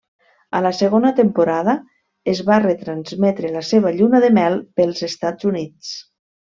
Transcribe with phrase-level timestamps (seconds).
[0.59, 1.75] A la segona temporada
[2.33, 5.97] es va retransmetre la seva lluna de mel pels Estats Units.